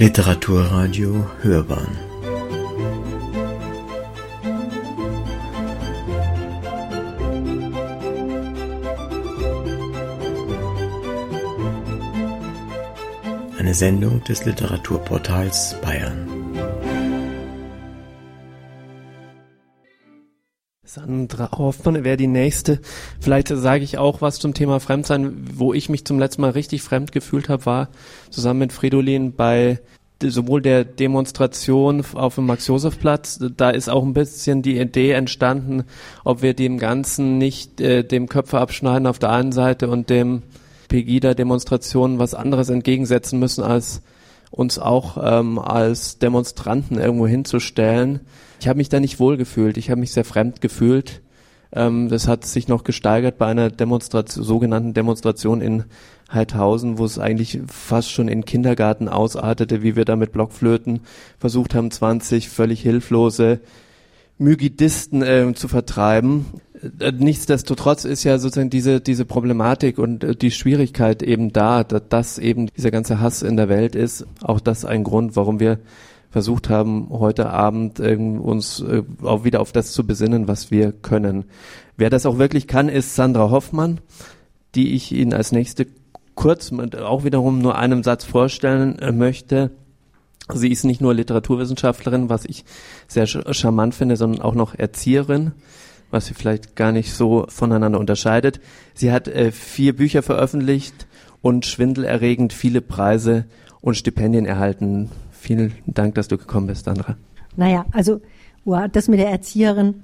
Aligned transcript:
Literaturradio 0.00 1.26
Hörbahn 1.42 1.98
Eine 13.58 13.74
Sendung 13.74 14.24
des 14.24 14.46
Literaturportals 14.46 15.76
Bayern. 15.82 16.89
Sandra 20.92 21.52
Hoffmann 21.56 22.02
wäre 22.02 22.16
die 22.16 22.26
nächste. 22.26 22.80
Vielleicht 23.20 23.46
sage 23.46 23.84
ich 23.84 23.98
auch 23.98 24.22
was 24.22 24.40
zum 24.40 24.54
Thema 24.54 24.80
Fremdsein. 24.80 25.44
Wo 25.54 25.72
ich 25.72 25.88
mich 25.88 26.04
zum 26.04 26.18
letzten 26.18 26.42
Mal 26.42 26.50
richtig 26.50 26.82
fremd 26.82 27.12
gefühlt 27.12 27.48
habe, 27.48 27.64
war 27.64 27.88
zusammen 28.30 28.58
mit 28.58 28.72
Fridolin 28.72 29.32
bei 29.36 29.78
sowohl 30.20 30.60
der 30.60 30.84
Demonstration 30.84 32.04
auf 32.14 32.34
dem 32.34 32.46
Max-Josef-Platz, 32.46 33.38
da 33.56 33.70
ist 33.70 33.88
auch 33.88 34.02
ein 34.02 34.14
bisschen 34.14 34.62
die 34.62 34.78
Idee 34.78 35.12
entstanden, 35.12 35.84
ob 36.24 36.42
wir 36.42 36.54
dem 36.54 36.78
Ganzen 36.78 37.38
nicht 37.38 37.80
äh, 37.80 38.02
dem 38.02 38.28
Köpfe 38.28 38.58
abschneiden 38.58 39.06
auf 39.06 39.20
der 39.20 39.30
einen 39.30 39.52
Seite 39.52 39.88
und 39.88 40.10
dem 40.10 40.42
Pegida-Demonstrationen 40.88 42.18
was 42.18 42.34
anderes 42.34 42.68
entgegensetzen 42.68 43.38
müssen, 43.38 43.62
als 43.62 44.02
uns 44.50 44.80
auch 44.80 45.16
ähm, 45.22 45.60
als 45.60 46.18
Demonstranten 46.18 46.98
irgendwo 46.98 47.28
hinzustellen. 47.28 48.20
Ich 48.60 48.68
habe 48.68 48.76
mich 48.76 48.90
da 48.90 49.00
nicht 49.00 49.18
wohl 49.18 49.38
gefühlt, 49.38 49.78
ich 49.78 49.90
habe 49.90 50.00
mich 50.00 50.12
sehr 50.12 50.24
fremd 50.24 50.60
gefühlt. 50.60 51.22
Ähm, 51.72 52.08
das 52.10 52.28
hat 52.28 52.44
sich 52.44 52.68
noch 52.68 52.84
gesteigert 52.84 53.38
bei 53.38 53.46
einer 53.46 53.70
Demonstration, 53.70 54.44
sogenannten 54.44 54.92
Demonstration 54.92 55.62
in 55.62 55.84
Heidhausen, 56.30 56.98
wo 56.98 57.06
es 57.06 57.18
eigentlich 57.18 57.60
fast 57.66 58.10
schon 58.10 58.28
in 58.28 58.44
Kindergarten 58.44 59.08
ausartete, 59.08 59.82
wie 59.82 59.96
wir 59.96 60.04
da 60.04 60.14
mit 60.14 60.32
Blockflöten 60.32 61.00
versucht 61.38 61.74
haben, 61.74 61.90
20 61.90 62.50
völlig 62.50 62.82
hilflose 62.82 63.60
Mygidisten 64.36 65.22
äh, 65.22 65.52
zu 65.54 65.66
vertreiben. 65.66 66.44
Äh, 66.98 67.12
nichtsdestotrotz 67.12 68.04
ist 68.04 68.24
ja 68.24 68.38
sozusagen 68.38 68.70
diese, 68.70 69.00
diese 69.00 69.24
Problematik 69.24 69.98
und 69.98 70.22
äh, 70.22 70.36
die 70.36 70.50
Schwierigkeit 70.50 71.22
eben 71.22 71.52
da, 71.52 71.82
dass, 71.82 72.02
dass 72.08 72.38
eben 72.38 72.66
dieser 72.76 72.90
ganze 72.90 73.20
Hass 73.20 73.42
in 73.42 73.56
der 73.56 73.70
Welt 73.70 73.94
ist. 73.94 74.26
Auch 74.42 74.60
das 74.60 74.84
ein 74.84 75.04
Grund, 75.04 75.34
warum 75.36 75.60
wir 75.60 75.78
versucht 76.30 76.68
haben, 76.68 77.08
heute 77.10 77.50
Abend 77.50 78.00
äh, 78.00 78.14
uns 78.14 78.80
äh, 78.80 79.02
auch 79.22 79.44
wieder 79.44 79.60
auf 79.60 79.72
das 79.72 79.92
zu 79.92 80.06
besinnen, 80.06 80.48
was 80.48 80.70
wir 80.70 80.92
können. 80.92 81.44
Wer 81.96 82.10
das 82.10 82.26
auch 82.26 82.38
wirklich 82.38 82.66
kann, 82.66 82.88
ist 82.88 83.16
Sandra 83.16 83.50
Hoffmann, 83.50 84.00
die 84.74 84.94
ich 84.94 85.12
Ihnen 85.12 85.34
als 85.34 85.52
nächste 85.52 85.86
kurz 86.34 86.70
mit 86.70 86.96
auch 86.96 87.24
wiederum 87.24 87.60
nur 87.60 87.76
einem 87.76 88.02
Satz 88.02 88.24
vorstellen 88.24 88.98
äh, 88.98 89.12
möchte. 89.12 89.72
Sie 90.52 90.70
ist 90.70 90.84
nicht 90.84 91.00
nur 91.00 91.14
Literaturwissenschaftlerin, 91.14 92.28
was 92.28 92.44
ich 92.44 92.64
sehr 93.06 93.26
charmant 93.26 93.94
finde, 93.94 94.16
sondern 94.16 94.42
auch 94.42 94.54
noch 94.54 94.74
Erzieherin, 94.74 95.52
was 96.10 96.26
sie 96.26 96.34
vielleicht 96.34 96.76
gar 96.76 96.92
nicht 96.92 97.12
so 97.12 97.44
voneinander 97.48 98.00
unterscheidet. 98.00 98.60
Sie 98.94 99.12
hat 99.12 99.28
äh, 99.28 99.52
vier 99.52 99.94
Bücher 99.94 100.22
veröffentlicht 100.22 101.06
und 101.42 101.66
schwindelerregend 101.66 102.52
viele 102.52 102.80
Preise 102.80 103.44
und 103.80 103.96
Stipendien 103.96 104.46
erhalten. 104.46 105.10
Vielen 105.40 105.72
Dank, 105.86 106.16
dass 106.16 106.28
du 106.28 106.36
gekommen 106.36 106.66
bist, 106.66 106.84
Sandra. 106.84 107.16
Naja, 107.56 107.86
also 107.92 108.20
das 108.92 109.08
mit 109.08 109.18
der 109.18 109.30
Erzieherin, 109.30 110.02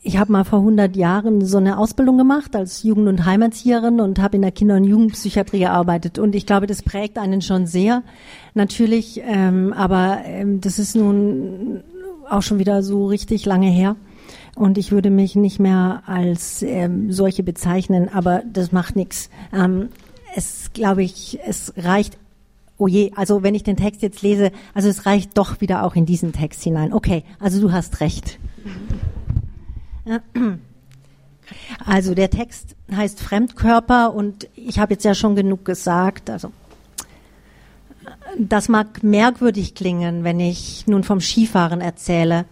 ich 0.00 0.16
habe 0.16 0.32
mal 0.32 0.44
vor 0.44 0.60
100 0.60 0.96
Jahren 0.96 1.44
so 1.44 1.58
eine 1.58 1.76
Ausbildung 1.76 2.16
gemacht 2.16 2.56
als 2.56 2.82
Jugend- 2.84 3.08
und 3.08 3.26
Heimerzieherin 3.26 4.00
und 4.00 4.18
habe 4.18 4.36
in 4.36 4.42
der 4.42 4.50
Kinder- 4.50 4.76
und 4.76 4.84
Jugendpsychiatrie 4.84 5.58
gearbeitet. 5.58 6.18
Und 6.18 6.34
ich 6.34 6.46
glaube, 6.46 6.66
das 6.66 6.82
prägt 6.82 7.18
einen 7.18 7.42
schon 7.42 7.66
sehr, 7.66 8.02
natürlich. 8.54 9.20
Ähm, 9.26 9.74
aber 9.74 10.20
ähm, 10.24 10.62
das 10.62 10.78
ist 10.78 10.96
nun 10.96 11.82
auch 12.26 12.42
schon 12.42 12.58
wieder 12.58 12.82
so 12.82 13.06
richtig 13.06 13.44
lange 13.44 13.68
her. 13.68 13.96
Und 14.56 14.78
ich 14.78 14.90
würde 14.90 15.10
mich 15.10 15.36
nicht 15.36 15.60
mehr 15.60 16.02
als 16.06 16.62
ähm, 16.62 17.12
solche 17.12 17.42
bezeichnen, 17.42 18.08
aber 18.08 18.42
das 18.50 18.72
macht 18.72 18.96
nichts. 18.96 19.28
Ähm, 19.52 19.90
es, 20.34 20.70
glaube 20.72 21.02
ich, 21.02 21.38
es 21.46 21.74
reicht 21.76 22.16
oh 22.78 22.86
je, 22.86 23.12
also 23.14 23.42
wenn 23.42 23.54
ich 23.54 23.64
den 23.64 23.76
Text 23.76 24.02
jetzt 24.02 24.22
lese, 24.22 24.52
also 24.72 24.88
es 24.88 25.04
reicht 25.04 25.36
doch 25.36 25.60
wieder 25.60 25.84
auch 25.84 25.96
in 25.96 26.06
diesen 26.06 26.32
Text 26.32 26.62
hinein. 26.62 26.92
Okay, 26.92 27.24
also 27.38 27.60
du 27.60 27.72
hast 27.72 28.00
recht. 28.00 28.38
Also 31.82 32.14
der 32.14 32.28
Text 32.28 32.76
heißt 32.94 33.20
Fremdkörper 33.20 34.12
und 34.12 34.48
ich 34.54 34.78
habe 34.78 34.92
jetzt 34.92 35.04
ja 35.04 35.14
schon 35.14 35.34
genug 35.34 35.64
gesagt. 35.64 36.28
Also 36.28 36.52
das 38.38 38.68
mag 38.68 39.02
merkwürdig 39.02 39.74
klingen, 39.74 40.24
wenn 40.24 40.40
ich 40.40 40.86
nun 40.86 41.04
vom 41.04 41.20
Skifahren 41.20 41.80
erzähle. 41.80 42.44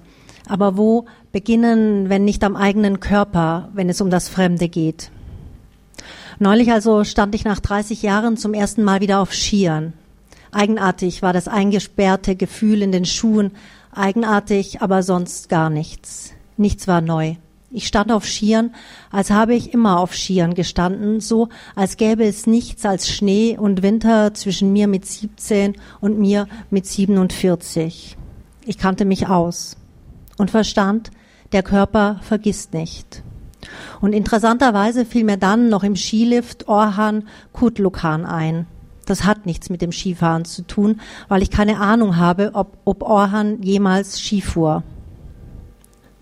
Aber 0.48 0.76
wo 0.76 1.06
beginnen, 1.32 2.08
wenn 2.08 2.24
nicht 2.24 2.44
am 2.44 2.56
eigenen 2.56 3.00
Körper, 3.00 3.68
wenn 3.74 3.88
es 3.88 4.00
um 4.00 4.10
das 4.10 4.28
Fremde 4.28 4.68
geht? 4.68 5.10
Neulich 6.38 6.72
also 6.72 7.04
stand 7.04 7.34
ich 7.34 7.44
nach 7.44 7.60
30 7.60 8.02
Jahren 8.02 8.36
zum 8.36 8.54
ersten 8.54 8.84
Mal 8.84 9.00
wieder 9.00 9.20
auf 9.20 9.32
Skiern. 9.32 9.92
Eigenartig 10.52 11.22
war 11.22 11.32
das 11.32 11.48
eingesperrte 11.48 12.36
Gefühl 12.36 12.82
in 12.82 12.92
den 12.92 13.04
Schuhen, 13.04 13.52
eigenartig, 13.92 14.82
aber 14.82 15.02
sonst 15.02 15.48
gar 15.48 15.70
nichts. 15.70 16.32
Nichts 16.56 16.88
war 16.88 17.00
neu. 17.00 17.36
Ich 17.70 17.86
stand 17.86 18.12
auf 18.12 18.24
Skiern, 18.24 18.74
als 19.10 19.30
habe 19.30 19.54
ich 19.54 19.74
immer 19.74 19.98
auf 19.98 20.14
Skiern 20.14 20.54
gestanden, 20.54 21.20
so 21.20 21.48
als 21.74 21.96
gäbe 21.96 22.24
es 22.24 22.46
nichts 22.46 22.86
als 22.86 23.10
Schnee 23.10 23.58
und 23.58 23.82
Winter 23.82 24.32
zwischen 24.34 24.72
mir 24.72 24.86
mit 24.86 25.04
17 25.04 25.76
und 26.00 26.18
mir 26.18 26.46
mit 26.70 26.86
47. 26.86 28.16
Ich 28.64 28.78
kannte 28.78 29.04
mich 29.04 29.28
aus 29.28 29.76
und 30.38 30.50
verstand, 30.50 31.10
der 31.52 31.62
Körper 31.62 32.20
vergisst 32.22 32.72
nicht. 32.72 33.22
Und 34.00 34.12
interessanterweise 34.12 35.04
fiel 35.04 35.24
mir 35.24 35.36
dann 35.36 35.68
noch 35.68 35.82
im 35.82 35.96
Skilift 35.96 36.68
Orhan 36.68 37.28
Kutlukan 37.52 38.24
ein. 38.24 38.66
Das 39.06 39.24
hat 39.24 39.46
nichts 39.46 39.70
mit 39.70 39.80
dem 39.80 39.92
Skifahren 39.92 40.44
zu 40.44 40.66
tun, 40.66 41.00
weil 41.28 41.42
ich 41.42 41.50
keine 41.50 41.80
Ahnung 41.80 42.16
habe, 42.16 42.50
ob, 42.54 42.76
ob 42.84 43.02
Orhan 43.02 43.62
jemals 43.62 44.20
Ski 44.20 44.42
fuhr. 44.42 44.82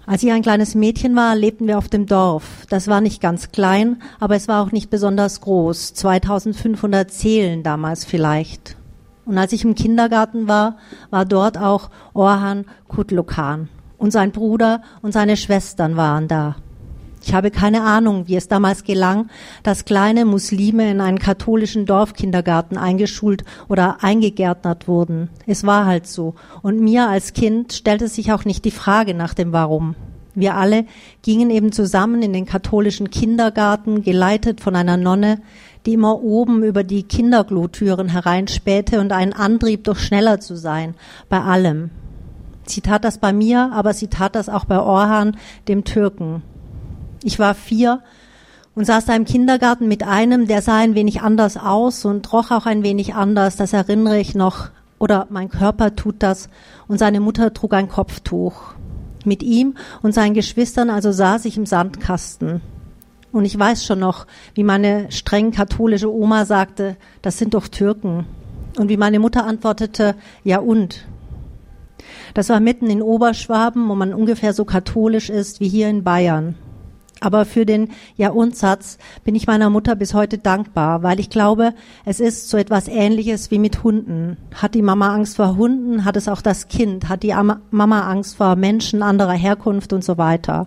Als 0.06 0.22
ich 0.22 0.30
ein 0.30 0.42
kleines 0.42 0.74
Mädchen 0.74 1.16
war, 1.16 1.34
lebten 1.34 1.66
wir 1.66 1.78
auf 1.78 1.88
dem 1.88 2.04
Dorf. 2.04 2.66
Das 2.68 2.88
war 2.88 3.00
nicht 3.00 3.22
ganz 3.22 3.52
klein, 3.52 4.02
aber 4.20 4.36
es 4.36 4.48
war 4.48 4.62
auch 4.62 4.70
nicht 4.70 4.90
besonders 4.90 5.40
groß. 5.40 5.94
2500 5.94 7.10
Seelen 7.10 7.62
damals 7.62 8.04
vielleicht. 8.04 8.76
Und 9.24 9.38
als 9.38 9.52
ich 9.52 9.64
im 9.64 9.74
Kindergarten 9.74 10.46
war, 10.46 10.76
war 11.08 11.24
dort 11.24 11.56
auch 11.56 11.88
Orhan 12.12 12.66
Kutlukan. 12.86 13.70
Und 13.96 14.10
sein 14.10 14.32
Bruder 14.32 14.82
und 15.00 15.12
seine 15.12 15.38
Schwestern 15.38 15.96
waren 15.96 16.28
da. 16.28 16.56
Ich 17.26 17.32
habe 17.32 17.50
keine 17.50 17.82
Ahnung, 17.82 18.28
wie 18.28 18.36
es 18.36 18.48
damals 18.48 18.84
gelang, 18.84 19.30
dass 19.62 19.86
kleine 19.86 20.26
Muslime 20.26 20.90
in 20.90 21.00
einen 21.00 21.18
katholischen 21.18 21.86
Dorfkindergarten 21.86 22.76
eingeschult 22.76 23.44
oder 23.66 24.04
eingegärtnert 24.04 24.88
wurden. 24.88 25.30
Es 25.46 25.64
war 25.64 25.86
halt 25.86 26.06
so. 26.06 26.34
Und 26.60 26.80
mir 26.80 27.08
als 27.08 27.32
Kind 27.32 27.72
stellte 27.72 28.08
sich 28.08 28.30
auch 28.32 28.44
nicht 28.44 28.66
die 28.66 28.70
Frage 28.70 29.14
nach 29.14 29.32
dem 29.32 29.52
Warum. 29.52 29.94
Wir 30.34 30.54
alle 30.54 30.84
gingen 31.22 31.48
eben 31.48 31.72
zusammen 31.72 32.20
in 32.20 32.34
den 32.34 32.44
katholischen 32.44 33.08
Kindergarten, 33.08 34.02
geleitet 34.02 34.60
von 34.60 34.76
einer 34.76 34.98
Nonne, 34.98 35.40
die 35.86 35.94
immer 35.94 36.22
oben 36.22 36.62
über 36.62 36.84
die 36.84 37.04
Kinderglotüren 37.04 38.10
hereinspähte 38.10 39.00
und 39.00 39.12
einen 39.12 39.32
Antrieb, 39.32 39.84
doch 39.84 39.96
schneller 39.96 40.40
zu 40.40 40.56
sein, 40.56 40.94
bei 41.30 41.40
allem. 41.40 41.88
Sie 42.66 42.82
tat 42.82 43.02
das 43.02 43.16
bei 43.16 43.32
mir, 43.32 43.70
aber 43.72 43.94
sie 43.94 44.08
tat 44.08 44.34
das 44.34 44.50
auch 44.50 44.66
bei 44.66 44.78
Orhan, 44.78 45.38
dem 45.68 45.84
Türken. 45.84 46.42
Ich 47.24 47.38
war 47.38 47.54
vier 47.54 48.02
und 48.74 48.84
saß 48.84 49.06
da 49.06 49.16
im 49.16 49.24
Kindergarten 49.24 49.88
mit 49.88 50.02
einem, 50.02 50.46
der 50.46 50.60
sah 50.60 50.76
ein 50.76 50.94
wenig 50.94 51.22
anders 51.22 51.56
aus 51.56 52.04
und 52.04 52.30
roch 52.34 52.50
auch 52.50 52.66
ein 52.66 52.82
wenig 52.82 53.14
anders. 53.14 53.56
Das 53.56 53.72
erinnere 53.72 54.20
ich 54.20 54.34
noch. 54.34 54.68
Oder 54.98 55.26
mein 55.30 55.48
Körper 55.48 55.96
tut 55.96 56.16
das. 56.18 56.50
Und 56.86 56.98
seine 56.98 57.20
Mutter 57.20 57.54
trug 57.54 57.72
ein 57.72 57.88
Kopftuch. 57.88 58.74
Mit 59.24 59.42
ihm 59.42 59.74
und 60.02 60.12
seinen 60.12 60.34
Geschwistern 60.34 60.90
also 60.90 61.12
saß 61.12 61.46
ich 61.46 61.56
im 61.56 61.64
Sandkasten. 61.64 62.60
Und 63.32 63.46
ich 63.46 63.58
weiß 63.58 63.86
schon 63.86 64.00
noch, 64.00 64.26
wie 64.52 64.62
meine 64.62 65.10
streng 65.10 65.50
katholische 65.50 66.12
Oma 66.12 66.44
sagte, 66.44 66.96
das 67.22 67.38
sind 67.38 67.54
doch 67.54 67.68
Türken. 67.68 68.26
Und 68.78 68.90
wie 68.90 68.98
meine 68.98 69.18
Mutter 69.18 69.46
antwortete, 69.46 70.14
ja 70.42 70.58
und? 70.58 71.06
Das 72.34 72.50
war 72.50 72.60
mitten 72.60 72.90
in 72.90 73.00
Oberschwaben, 73.00 73.88
wo 73.88 73.94
man 73.94 74.12
ungefähr 74.12 74.52
so 74.52 74.66
katholisch 74.66 75.30
ist 75.30 75.60
wie 75.60 75.68
hier 75.68 75.88
in 75.88 76.04
Bayern. 76.04 76.56
Aber 77.24 77.46
für 77.46 77.64
den 77.64 77.88
Ja-und-Satz 78.16 78.98
bin 79.24 79.34
ich 79.34 79.46
meiner 79.46 79.70
Mutter 79.70 79.96
bis 79.96 80.12
heute 80.12 80.36
dankbar, 80.36 81.02
weil 81.02 81.18
ich 81.18 81.30
glaube, 81.30 81.72
es 82.04 82.20
ist 82.20 82.50
so 82.50 82.58
etwas 82.58 82.86
Ähnliches 82.86 83.50
wie 83.50 83.58
mit 83.58 83.82
Hunden. 83.82 84.36
Hat 84.54 84.74
die 84.74 84.82
Mama 84.82 85.14
Angst 85.14 85.36
vor 85.36 85.56
Hunden, 85.56 86.04
hat 86.04 86.16
es 86.16 86.28
auch 86.28 86.42
das 86.42 86.68
Kind. 86.68 87.08
Hat 87.08 87.22
die 87.22 87.34
Mama 87.70 88.00
Angst 88.02 88.36
vor 88.36 88.56
Menschen 88.56 89.02
anderer 89.02 89.32
Herkunft 89.32 89.94
und 89.94 90.04
so 90.04 90.18
weiter. 90.18 90.66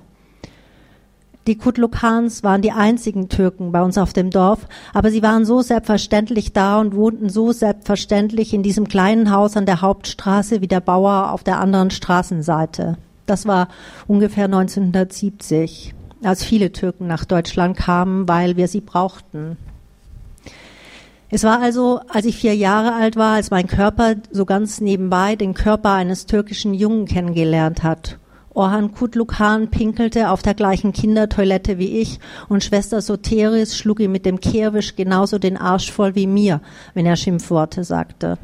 Die 1.45 1.57
Kutlukans 1.57 2.43
waren 2.43 2.63
die 2.63 2.71
einzigen 2.71 3.29
Türken 3.29 3.71
bei 3.71 3.81
uns 3.83 3.99
auf 3.99 4.11
dem 4.11 4.31
Dorf, 4.31 4.67
aber 4.93 5.11
sie 5.11 5.21
waren 5.21 5.45
so 5.45 5.61
selbstverständlich 5.61 6.53
da 6.53 6.79
und 6.79 6.95
wohnten 6.95 7.29
so 7.29 7.51
selbstverständlich 7.51 8.53
in 8.53 8.63
diesem 8.63 8.87
kleinen 8.87 9.31
Haus 9.31 9.55
an 9.55 9.67
der 9.67 9.81
Hauptstraße 9.81 10.59
wie 10.59 10.67
der 10.67 10.81
Bauer 10.81 11.31
auf 11.31 11.43
der 11.43 11.59
anderen 11.59 11.91
Straßenseite. 11.91 12.97
Das 13.27 13.45
war 13.45 13.67
ungefähr 14.07 14.45
1970, 14.45 15.93
als 16.23 16.43
viele 16.43 16.71
Türken 16.71 17.07
nach 17.07 17.25
Deutschland 17.25 17.77
kamen, 17.77 18.27
weil 18.27 18.57
wir 18.57 18.67
sie 18.67 18.81
brauchten. 18.81 19.57
Es 21.29 21.43
war 21.43 21.61
also, 21.61 21.99
als 22.07 22.25
ich 22.25 22.37
vier 22.37 22.55
Jahre 22.55 22.93
alt 22.93 23.15
war, 23.15 23.35
als 23.35 23.51
mein 23.51 23.67
Körper 23.67 24.15
so 24.31 24.45
ganz 24.45 24.79
nebenbei 24.79 25.35
den 25.35 25.53
Körper 25.53 25.91
eines 25.91 26.25
türkischen 26.25 26.73
Jungen 26.73 27.05
kennengelernt 27.05 27.83
hat 27.83 28.17
Orhan 28.57 28.91
Kutlukhan 28.91 29.69
pinkelte 29.69 30.31
auf 30.31 30.41
der 30.41 30.55
gleichen 30.55 30.91
Kindertoilette 30.91 31.77
wie 31.77 31.99
ich 31.99 32.19
und 32.49 32.63
Schwester 32.63 33.01
Soteris 33.01 33.77
schlug 33.77 33.99
ihm 33.99 34.11
mit 34.11 34.25
dem 34.25 34.39
Kehrwisch 34.39 34.95
genauso 34.95 35.37
den 35.37 35.57
Arsch 35.57 35.91
voll 35.91 36.15
wie 36.15 36.25
mir, 36.25 36.61
wenn 36.95 37.05
er 37.05 37.17
Schimpfworte 37.17 37.83
sagte. 37.83 38.39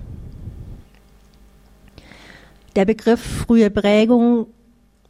Der 2.76 2.86
Begriff 2.86 3.22
frühe 3.22 3.72
Prägung 3.72 4.46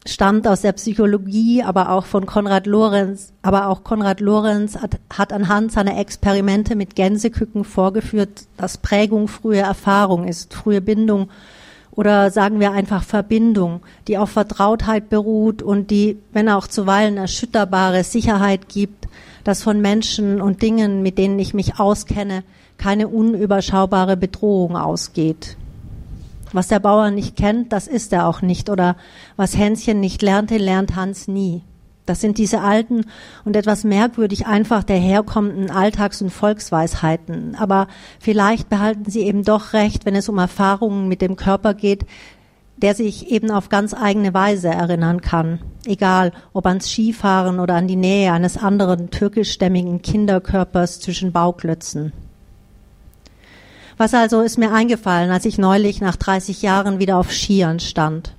stammt 0.06 0.48
aus 0.48 0.62
der 0.62 0.74
Psychologie, 0.74 1.64
aber 1.64 1.90
auch 1.90 2.06
von 2.06 2.26
Konrad 2.26 2.68
Lorenz. 2.68 3.34
Aber 3.42 3.68
auch 3.68 3.84
Konrad 3.84 4.20
Lorenz 4.20 4.78
hat, 4.78 5.00
hat 5.12 5.34
anhand 5.34 5.72
seiner 5.72 5.98
Experimente 5.98 6.76
mit 6.76 6.96
Gänseküken 6.96 7.64
vorgeführt, 7.64 8.48
dass 8.58 8.78
Prägung 8.78 9.28
frühe 9.28 9.60
Erfahrung 9.60 10.28
ist, 10.28 10.54
frühe 10.54 10.82
Bindung 10.82 11.30
oder 11.96 12.32
sagen 12.32 12.60
wir 12.60 12.72
einfach 12.72 13.04
Verbindung, 13.04 13.82
die 14.08 14.18
auf 14.18 14.32
Vertrautheit 14.32 15.10
beruht 15.10 15.62
und 15.62 15.92
die, 15.92 16.18
wenn 16.32 16.50
auch 16.50 16.68
zuweilen 16.68 17.18
erschütterbare 17.18 18.04
Sicherheit 18.04 18.68
gibt, 18.68 19.08
dass 19.44 19.64
von 19.64 19.80
Menschen 19.80 20.42
und 20.42 20.62
Dingen, 20.62 21.04
mit 21.04 21.18
denen 21.18 21.38
ich 21.38 21.54
mich 21.54 21.80
auskenne, 21.80 22.44
keine 22.78 23.08
unüberschaubare 23.08 24.18
Bedrohung 24.18 24.76
ausgeht. 24.76 25.56
Was 26.54 26.68
der 26.70 26.80
Bauer 26.80 27.12
nicht 27.12 27.36
kennt, 27.36 27.74
das 27.74 27.88
ist 27.88 28.14
er 28.14 28.28
auch 28.28 28.42
nicht. 28.42 28.70
Oder 28.70 28.96
was 29.36 29.58
Hänschen 29.58 30.00
nicht 30.00 30.22
lernte, 30.22 30.58
lernt 30.58 30.96
Hans 30.96 31.28
nie. 31.28 31.64
Das 32.06 32.20
sind 32.20 32.38
diese 32.38 32.62
alten 32.62 33.06
und 33.46 33.56
etwas 33.56 33.84
merkwürdig 33.84 34.46
einfach 34.46 34.84
daherkommenden 34.84 35.72
Alltags- 35.72 36.22
und 36.22 36.32
Volksweisheiten. 36.32 37.56
Aber 37.56 37.88
vielleicht 38.20 38.70
behalten 38.70 39.10
sie 39.10 39.22
eben 39.22 39.44
doch 39.44 39.74
recht, 39.74 40.06
wenn 40.06 40.16
es 40.16 40.30
um 40.30 40.38
Erfahrungen 40.38 41.08
mit 41.08 41.22
dem 41.22 41.38
Körper 41.38 41.74
geht, 41.74 42.06
der 42.78 42.96
sich 42.96 43.32
eben 43.32 43.52
auf 43.52 43.70
ganz 43.70 43.94
eigene 43.94 44.34
Weise 44.34 44.68
erinnern 44.68 45.22
kann. 45.22 45.60
Egal, 45.86 46.34
ob 46.52 46.66
ans 46.66 46.90
Skifahren 46.90 47.60
oder 47.60 47.76
an 47.76 47.88
die 47.88 47.96
Nähe 47.96 48.34
eines 48.34 48.58
anderen 48.58 49.10
türkischstämmigen 49.10 50.02
Kinderkörpers 50.02 51.00
zwischen 51.00 51.32
Bauklötzen. 51.32 52.12
Was 53.98 54.14
also 54.14 54.42
ist 54.42 54.58
mir 54.58 54.72
eingefallen, 54.72 55.32
als 55.32 55.46
ich 55.46 55.58
neulich 55.58 56.02
nach 56.02 56.16
30 56.16 56.62
Jahren 56.62 57.00
wieder 57.00 57.18
auf 57.18 57.32
Skiern 57.32 57.80
stand? 57.80 58.36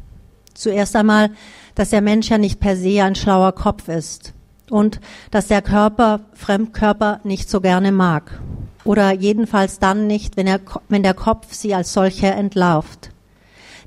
Zuerst 0.55 0.95
einmal, 0.97 1.31
dass 1.75 1.91
der 1.91 2.01
Mensch 2.01 2.31
ja 2.31 2.39
nicht 2.39 2.61
per 2.61 2.77
se 2.77 3.03
ein 3.03 3.15
schlauer 3.15 3.53
Kopf 3.53 3.89
ist 3.89 4.33
und 4.71 5.01
dass 5.31 5.49
der 5.49 5.63
Körper 5.63 6.21
Fremdkörper 6.35 7.21
nicht 7.25 7.51
so 7.51 7.61
gerne 7.61 7.93
mag 7.93 8.41
oder 8.85 9.13
jedenfalls 9.13 9.79
dann 9.79 10.07
nicht, 10.07 10.37
wenn, 10.37 10.47
er, 10.47 10.61
wenn 10.89 11.03
der 11.03 11.15
Kopf 11.15 11.53
sie 11.53 11.75
als 11.75 11.93
solche 11.93 12.29
entlarvt. 12.29 13.11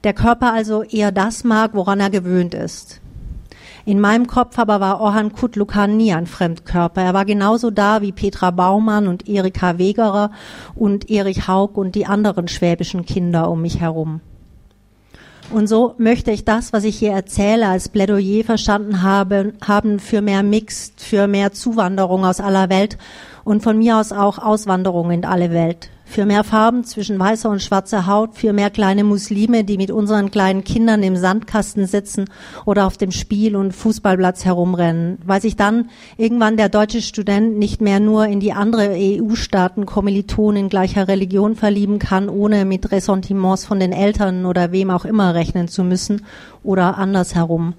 Der 0.04 0.14
Körper 0.14 0.54
also 0.54 0.84
eher 0.84 1.12
das 1.12 1.44
mag, 1.44 1.72
woran 1.74 2.00
er 2.00 2.10
gewöhnt 2.10 2.54
ist. 2.54 3.00
In 3.88 4.02
meinem 4.02 4.28
Kopf 4.28 4.60
aber 4.60 4.82
war 4.82 5.00
Orhan 5.00 5.32
Kutlukan 5.32 5.96
nie 5.96 6.12
ein 6.12 6.28
Fremdkörper. 6.28 7.02
Er 7.02 7.14
war 7.14 7.24
genauso 7.24 7.72
da 7.72 8.02
wie 8.02 8.12
Petra 8.12 8.52
Baumann 8.52 9.08
und 9.08 9.30
Erika 9.30 9.78
Wegerer 9.78 10.32
und 10.76 11.10
Erich 11.10 11.48
Haug 11.48 11.80
und 11.80 11.96
die 11.96 12.06
anderen 12.06 12.50
schwäbischen 12.50 13.06
Kinder 13.06 13.50
um 13.50 13.62
mich 13.62 13.80
herum. 13.80 14.20
Und 15.54 15.68
so 15.68 15.96
möchte 16.00 16.32
ich 16.32 16.44
das, 16.44 16.74
was 16.74 16.84
ich 16.84 17.00
hier 17.00 17.14
erzähle, 17.14 17.70
als 17.70 17.88
Plädoyer 17.88 18.44
verstanden 18.44 19.04
habe, 19.04 19.54
haben 19.66 20.00
für 20.00 20.22
mehr 20.22 20.44
Mixed, 20.44 21.00
für 21.00 21.28
mehr 21.28 21.54
Zuwanderung 21.54 22.26
aus 22.26 22.42
aller 22.42 22.68
Welt 22.68 22.98
und 23.46 23.64
von 23.64 23.78
mir 23.78 23.96
aus 23.96 24.12
auch 24.12 24.38
Auswanderung 24.38 25.12
in 25.12 25.24
alle 25.24 25.52
Welt 25.52 25.92
für 26.08 26.26
mehr 26.26 26.46
Farben 26.46 26.86
zwischen 26.86 27.20
weißer 27.20 27.50
und 27.50 27.62
schwarzer 27.62 28.08
Haut, 28.08 28.36
für 28.36 28.54
mehr 28.54 28.70
kleine 28.70 29.04
Muslime, 29.04 29.66
die 29.66 29.78
mit 29.78 29.92
unseren 29.92 30.32
kleinen 30.32 30.64
Kindern 30.64 31.04
im 31.04 31.18
Sandkasten 31.18 31.86
sitzen 31.86 32.26
oder 32.66 32.88
auf 32.88 32.98
dem 32.98 33.12
Spiel- 33.12 33.58
und 33.58 33.74
Fußballplatz 33.74 34.46
herumrennen, 34.46 35.18
weil 35.26 35.42
sich 35.42 35.58
dann 35.58 35.90
irgendwann 36.16 36.56
der 36.56 36.70
deutsche 36.70 37.02
Student 37.02 37.58
nicht 37.58 37.82
mehr 37.82 38.00
nur 38.00 38.26
in 38.26 38.40
die 38.40 38.54
andere 38.54 38.96
EU-Staaten 38.98 39.86
Kommilitonen 39.86 40.70
gleicher 40.70 41.10
Religion 41.10 41.56
verlieben 41.56 42.00
kann, 42.00 42.30
ohne 42.30 42.64
mit 42.64 42.92
Ressentiments 42.92 43.66
von 43.66 43.80
den 43.80 43.92
Eltern 43.92 44.46
oder 44.46 44.72
wem 44.72 44.90
auch 44.90 45.04
immer 45.04 45.36
rechnen 45.36 45.68
zu 45.68 45.84
müssen 45.84 46.26
oder 46.64 46.98
andersherum, 46.98 47.74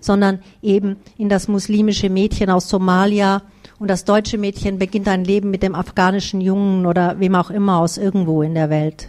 sondern 0.00 0.38
eben 0.62 0.96
in 1.18 1.28
das 1.28 1.48
muslimische 1.48 2.10
Mädchen 2.10 2.48
aus 2.48 2.68
Somalia, 2.68 3.42
und 3.82 3.88
das 3.88 4.04
deutsche 4.04 4.38
Mädchen 4.38 4.78
beginnt 4.78 5.08
ein 5.08 5.24
Leben 5.24 5.50
mit 5.50 5.64
dem 5.64 5.74
afghanischen 5.74 6.40
Jungen 6.40 6.86
oder 6.86 7.18
wem 7.18 7.34
auch 7.34 7.50
immer 7.50 7.78
aus 7.78 7.98
irgendwo 7.98 8.42
in 8.42 8.54
der 8.54 8.70
Welt. 8.70 9.08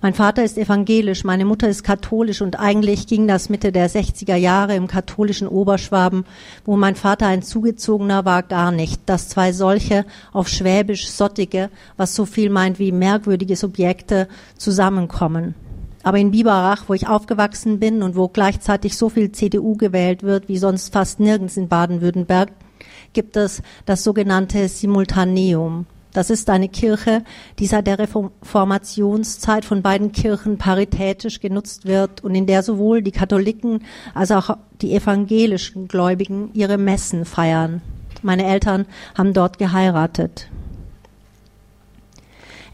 Mein 0.00 0.12
Vater 0.12 0.42
ist 0.42 0.58
evangelisch, 0.58 1.22
meine 1.22 1.44
Mutter 1.44 1.68
ist 1.68 1.84
katholisch 1.84 2.42
und 2.42 2.58
eigentlich 2.58 3.06
ging 3.06 3.28
das 3.28 3.48
Mitte 3.48 3.70
der 3.70 3.88
60er 3.88 4.34
Jahre 4.34 4.74
im 4.74 4.88
katholischen 4.88 5.46
Oberschwaben, 5.46 6.24
wo 6.64 6.76
mein 6.76 6.96
Vater 6.96 7.28
ein 7.28 7.42
Zugezogener 7.42 8.24
war, 8.24 8.42
gar 8.42 8.72
nicht, 8.72 9.00
dass 9.06 9.28
zwei 9.28 9.52
solche 9.52 10.04
auf 10.32 10.48
Schwäbisch 10.48 11.08
sottige, 11.08 11.70
was 11.96 12.16
so 12.16 12.26
viel 12.26 12.50
meint 12.50 12.80
wie 12.80 12.90
merkwürdige 12.90 13.54
Subjekte, 13.54 14.26
zusammenkommen. 14.56 15.54
Aber 16.02 16.18
in 16.18 16.32
Biberach, 16.32 16.88
wo 16.88 16.94
ich 16.94 17.06
aufgewachsen 17.06 17.78
bin 17.78 18.02
und 18.02 18.16
wo 18.16 18.26
gleichzeitig 18.26 18.96
so 18.96 19.08
viel 19.08 19.30
CDU 19.30 19.76
gewählt 19.76 20.24
wird 20.24 20.48
wie 20.48 20.58
sonst 20.58 20.92
fast 20.92 21.20
nirgends 21.20 21.56
in 21.56 21.68
Baden-Württemberg, 21.68 22.50
gibt 23.12 23.36
es 23.36 23.62
das 23.86 24.04
sogenannte 24.04 24.68
Simultaneum. 24.68 25.86
Das 26.12 26.28
ist 26.28 26.50
eine 26.50 26.68
Kirche, 26.68 27.24
die 27.58 27.66
seit 27.66 27.86
der 27.86 27.98
Reformationszeit 27.98 29.64
von 29.64 29.80
beiden 29.80 30.12
Kirchen 30.12 30.58
paritätisch 30.58 31.40
genutzt 31.40 31.86
wird 31.86 32.22
und 32.22 32.34
in 32.34 32.46
der 32.46 32.62
sowohl 32.62 33.02
die 33.02 33.12
Katholiken 33.12 33.82
als 34.14 34.30
auch 34.30 34.58
die 34.82 34.94
evangelischen 34.94 35.88
Gläubigen 35.88 36.50
ihre 36.52 36.76
Messen 36.76 37.24
feiern. 37.24 37.80
Meine 38.20 38.44
Eltern 38.44 38.86
haben 39.16 39.32
dort 39.32 39.58
geheiratet. 39.58 40.48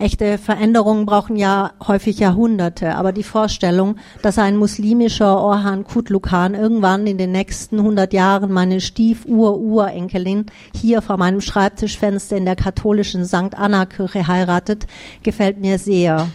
Echte 0.00 0.38
Veränderungen 0.38 1.06
brauchen 1.06 1.34
ja 1.34 1.72
häufig 1.84 2.20
Jahrhunderte, 2.20 2.94
aber 2.94 3.10
die 3.10 3.24
Vorstellung, 3.24 3.96
dass 4.22 4.38
ein 4.38 4.56
muslimischer 4.56 5.40
Orhan 5.40 5.82
Kutlukan 5.82 6.54
irgendwann 6.54 7.08
in 7.08 7.18
den 7.18 7.32
nächsten 7.32 7.78
100 7.78 8.12
Jahren 8.12 8.52
meine 8.52 8.80
Stief-Ur-Urenkelin 8.80 10.46
hier 10.72 11.02
vor 11.02 11.16
meinem 11.16 11.40
Schreibtischfenster 11.40 12.36
in 12.36 12.44
der 12.44 12.54
katholischen 12.54 13.24
St. 13.24 13.56
Anna 13.56 13.86
Kirche 13.86 14.28
heiratet, 14.28 14.86
gefällt 15.24 15.58
mir 15.58 15.80
sehr. 15.80 16.28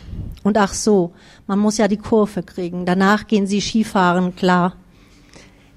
Und 0.43 0.57
ach 0.57 0.73
so, 0.73 1.13
man 1.47 1.59
muss 1.59 1.77
ja 1.77 1.87
die 1.87 1.95
Kurve 1.95 2.43
kriegen. 2.43 2.85
Danach 2.85 3.27
gehen 3.27 3.47
sie 3.47 3.61
Skifahren, 3.61 4.35
klar. 4.35 4.73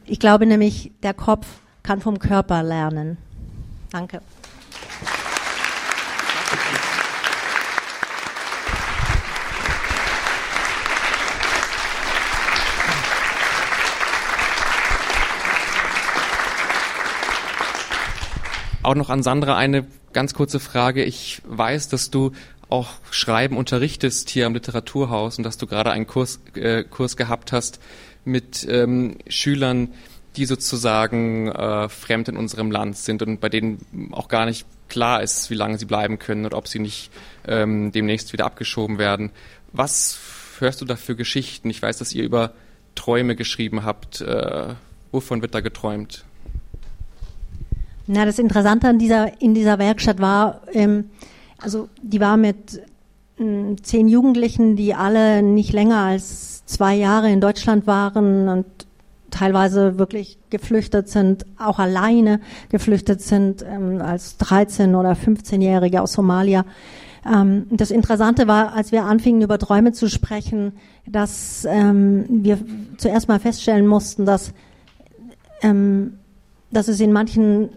Ich 0.06 0.18
glaube 0.18 0.46
nämlich, 0.46 0.90
der 1.04 1.14
Kopf 1.14 1.46
kann 1.84 2.00
vom 2.00 2.18
Körper 2.18 2.64
lernen. 2.64 3.16
Danke. 3.92 4.20
Auch 18.86 18.94
noch 18.94 19.10
an 19.10 19.24
Sandra 19.24 19.56
eine 19.56 19.84
ganz 20.12 20.32
kurze 20.32 20.60
Frage. 20.60 21.02
Ich 21.02 21.42
weiß, 21.44 21.88
dass 21.88 22.12
du 22.12 22.30
auch 22.68 22.90
Schreiben 23.10 23.56
unterrichtest 23.56 24.30
hier 24.30 24.46
am 24.46 24.54
Literaturhaus 24.54 25.38
und 25.38 25.42
dass 25.42 25.58
du 25.58 25.66
gerade 25.66 25.90
einen 25.90 26.06
Kurs, 26.06 26.38
äh, 26.54 26.84
Kurs 26.84 27.16
gehabt 27.16 27.50
hast 27.50 27.80
mit 28.24 28.64
ähm, 28.70 29.16
Schülern, 29.26 29.88
die 30.36 30.44
sozusagen 30.44 31.48
äh, 31.48 31.88
fremd 31.88 32.28
in 32.28 32.36
unserem 32.36 32.70
Land 32.70 32.96
sind 32.96 33.22
und 33.22 33.40
bei 33.40 33.48
denen 33.48 34.12
auch 34.12 34.28
gar 34.28 34.46
nicht 34.46 34.68
klar 34.88 35.20
ist, 35.20 35.50
wie 35.50 35.56
lange 35.56 35.78
sie 35.78 35.86
bleiben 35.86 36.20
können 36.20 36.46
oder 36.46 36.56
ob 36.56 36.68
sie 36.68 36.78
nicht 36.78 37.10
ähm, 37.44 37.90
demnächst 37.90 38.32
wieder 38.32 38.44
abgeschoben 38.44 38.98
werden. 38.98 39.32
Was 39.72 40.16
hörst 40.60 40.80
du 40.80 40.84
da 40.84 40.94
für 40.94 41.16
Geschichten? 41.16 41.70
Ich 41.70 41.82
weiß, 41.82 41.98
dass 41.98 42.12
ihr 42.12 42.22
über 42.22 42.52
Träume 42.94 43.34
geschrieben 43.34 43.82
habt. 43.82 44.20
Äh, 44.20 44.74
wovon 45.10 45.42
wird 45.42 45.56
da 45.56 45.60
geträumt? 45.60 46.24
Na, 48.06 48.24
das 48.24 48.38
Interessante 48.38 48.88
an 48.88 48.98
dieser, 48.98 49.40
in 49.40 49.54
dieser 49.54 49.78
Werkstatt 49.78 50.20
war, 50.20 50.60
ähm, 50.72 51.10
also 51.60 51.88
die 52.02 52.20
war 52.20 52.36
mit 52.36 52.80
äh, 53.38 53.76
zehn 53.82 54.06
Jugendlichen, 54.06 54.76
die 54.76 54.94
alle 54.94 55.42
nicht 55.42 55.72
länger 55.72 55.98
als 55.98 56.64
zwei 56.66 56.94
Jahre 56.94 57.30
in 57.30 57.40
Deutschland 57.40 57.86
waren 57.86 58.48
und 58.48 58.66
teilweise 59.30 59.98
wirklich 59.98 60.38
geflüchtet 60.50 61.08
sind, 61.08 61.44
auch 61.58 61.78
alleine 61.78 62.40
geflüchtet 62.68 63.20
sind, 63.20 63.64
ähm, 63.68 64.00
als 64.00 64.38
13- 64.38 64.96
oder 64.96 65.12
15-Jährige 65.12 66.00
aus 66.00 66.12
Somalia. 66.12 66.64
Ähm, 67.26 67.66
das 67.70 67.90
Interessante 67.90 68.46
war, 68.46 68.72
als 68.72 68.92
wir 68.92 69.04
anfingen, 69.04 69.42
über 69.42 69.58
Träume 69.58 69.92
zu 69.92 70.08
sprechen, 70.08 70.72
dass 71.06 71.66
ähm, 71.68 72.24
wir 72.28 72.58
zuerst 72.98 73.26
mal 73.26 73.40
feststellen 73.40 73.86
mussten, 73.86 74.26
dass, 74.26 74.52
ähm, 75.60 76.18
dass 76.70 76.88
es 76.88 77.00
in 77.00 77.12
manchen 77.12 77.70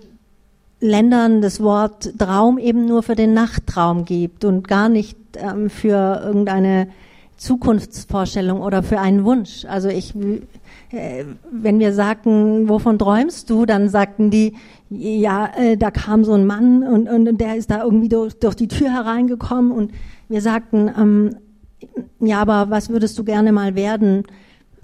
Ländern 0.81 1.41
das 1.41 1.62
Wort 1.62 2.17
Traum 2.17 2.57
eben 2.57 2.86
nur 2.86 3.03
für 3.03 3.15
den 3.15 3.33
Nachttraum 3.33 4.05
gibt 4.05 4.45
und 4.45 4.67
gar 4.67 4.89
nicht 4.89 5.17
ähm, 5.36 5.69
für 5.69 6.21
irgendeine 6.24 6.88
Zukunftsvorstellung 7.38 8.62
oder 8.62 8.83
für 8.83 9.00
einen 9.00 9.24
Wunsch. 9.24 9.65
Also 9.65 9.89
ich, 9.89 10.13
äh, 10.91 11.24
wenn 11.51 11.79
wir 11.79 11.93
sagten, 11.93 12.67
wovon 12.69 13.00
träumst 13.00 13.50
du, 13.50 13.65
dann 13.65 13.89
sagten 13.89 14.29
die, 14.29 14.55
ja, 14.89 15.50
äh, 15.57 15.77
da 15.77 15.91
kam 15.91 16.24
so 16.24 16.33
ein 16.33 16.45
Mann 16.45 16.83
und, 16.83 17.07
und, 17.09 17.27
und 17.27 17.41
der 17.41 17.55
ist 17.55 17.71
da 17.71 17.83
irgendwie 17.83 18.09
durch, 18.09 18.38
durch 18.39 18.55
die 18.55 18.67
Tür 18.67 18.91
hereingekommen 18.91 19.71
und 19.71 19.91
wir 20.27 20.41
sagten, 20.41 20.91
ähm, 20.98 21.36
ja, 22.19 22.41
aber 22.41 22.69
was 22.69 22.89
würdest 22.89 23.17
du 23.17 23.24
gerne 23.24 23.51
mal 23.51 23.75
werden? 23.75 24.24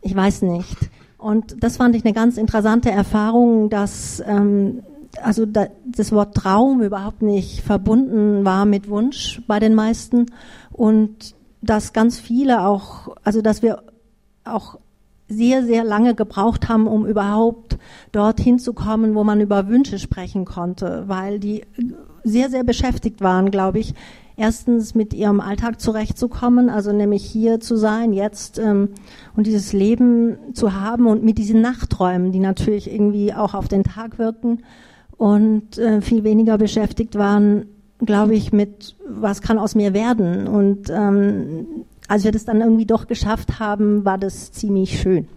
Ich 0.01 0.15
weiß 0.15 0.43
nicht. 0.43 0.77
Und 1.17 1.63
das 1.63 1.77
fand 1.77 1.95
ich 1.95 2.05
eine 2.05 2.13
ganz 2.13 2.37
interessante 2.37 2.91
Erfahrung, 2.91 3.69
dass 3.69 4.23
ähm, 4.25 4.83
also 5.21 5.45
da, 5.45 5.67
das 5.85 6.11
Wort 6.11 6.35
Traum 6.35 6.81
überhaupt 6.81 7.21
nicht 7.21 7.61
verbunden 7.61 8.45
war 8.45 8.65
mit 8.65 8.89
Wunsch 8.89 9.41
bei 9.47 9.59
den 9.59 9.75
meisten. 9.75 10.27
Und 10.71 11.35
dass 11.61 11.93
ganz 11.93 12.19
viele 12.19 12.65
auch, 12.65 13.15
also 13.23 13.41
dass 13.41 13.61
wir 13.61 13.83
auch 14.43 14.77
sehr, 15.27 15.63
sehr 15.63 15.83
lange 15.83 16.13
gebraucht 16.13 16.69
haben, 16.69 16.87
um 16.87 17.05
überhaupt 17.05 17.77
dorthin 18.11 18.59
zu 18.59 18.73
kommen, 18.73 19.15
wo 19.15 19.23
man 19.23 19.41
über 19.41 19.67
Wünsche 19.67 19.97
sprechen 19.97 20.45
konnte, 20.45 21.05
weil 21.07 21.39
die 21.39 21.63
sehr, 22.23 22.49
sehr 22.49 22.63
beschäftigt 22.63 23.21
waren, 23.21 23.49
glaube 23.49 23.79
ich, 23.79 23.95
erstens 24.37 24.93
mit 24.93 25.13
ihrem 25.13 25.39
Alltag 25.39 25.79
zurechtzukommen, 25.79 26.69
also 26.69 26.91
nämlich 26.91 27.25
hier 27.25 27.59
zu 27.59 27.75
sein, 27.77 28.13
jetzt 28.13 28.59
ähm, 28.59 28.89
und 29.35 29.47
dieses 29.47 29.73
Leben 29.73 30.37
zu 30.53 30.79
haben 30.79 31.07
und 31.07 31.23
mit 31.23 31.37
diesen 31.37 31.61
Nachträumen, 31.61 32.31
die 32.31 32.39
natürlich 32.39 32.91
irgendwie 32.91 33.33
auch 33.33 33.53
auf 33.53 33.67
den 33.67 33.83
Tag 33.83 34.19
wirken 34.19 34.61
und 35.17 35.77
äh, 35.77 36.01
viel 36.01 36.23
weniger 36.23 36.57
beschäftigt 36.57 37.15
waren, 37.15 37.65
glaube 37.99 38.35
ich, 38.35 38.51
mit 38.51 38.95
was 39.07 39.41
kann 39.41 39.59
aus 39.59 39.75
mir 39.75 39.93
werden. 39.93 40.47
Und 40.47 40.89
ähm, 40.89 41.85
als 42.07 42.23
wir 42.23 42.31
das 42.31 42.45
dann 42.45 42.61
irgendwie 42.61 42.85
doch 42.85 43.07
geschafft 43.07 43.59
haben, 43.59 44.05
war 44.05 44.17
das 44.17 44.51
ziemlich 44.51 44.99
schön. 44.99 45.27